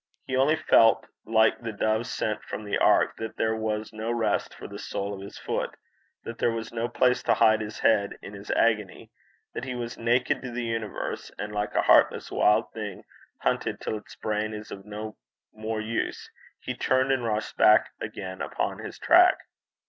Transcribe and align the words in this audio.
He 0.25 0.35
only 0.35 0.55
felt 0.55 1.05
like 1.25 1.59
the 1.61 1.71
dove 1.71 2.07
sent 2.07 2.41
from 2.45 2.63
the 2.63 2.79
ark, 2.79 3.17
that 3.17 3.35
there 3.37 3.55
was 3.55 3.93
no 3.93 4.11
rest 4.11 4.51
for 4.51 4.67
the 4.67 4.79
sole 4.79 5.13
of 5.13 5.21
his 5.21 5.37
foot, 5.37 5.75
that 6.23 6.39
there 6.39 6.49
was 6.49 6.73
no 6.73 6.87
place 6.87 7.21
to 7.21 7.35
hide 7.35 7.61
his 7.61 7.77
head 7.81 8.17
in 8.19 8.33
his 8.33 8.49
agony 8.49 9.11
that 9.53 9.63
he 9.63 9.75
was 9.75 9.99
naked 9.99 10.41
to 10.41 10.49
the 10.49 10.63
universe; 10.65 11.31
and 11.37 11.53
like 11.53 11.75
a 11.75 11.83
heartless 11.83 12.31
wild 12.31 12.73
thing 12.73 13.03
hunted 13.43 13.79
till 13.79 13.95
its 13.95 14.15
brain 14.15 14.55
is 14.55 14.71
of 14.71 14.85
no 14.87 15.17
more 15.53 15.79
use, 15.81 16.31
he 16.59 16.73
turned 16.73 17.11
and 17.11 17.23
rushed 17.25 17.55
back 17.55 17.91
again 18.01 18.41
upon 18.41 18.79
his 18.79 18.97
track. 18.97 19.37